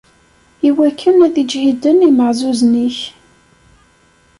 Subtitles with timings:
[0.67, 2.97] Iwakken ad iǧhiden imaɛzuzen-ik.